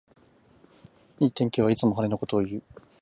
[1.19, 2.63] いい天気はいつも晴れのことをいう